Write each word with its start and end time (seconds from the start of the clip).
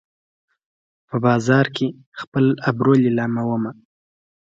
په 1.07 1.15
بازار 1.25 1.65
کې 1.75 1.87
خپل 2.21 2.45
ابرو 2.69 2.93
لیلامومه 3.03 3.71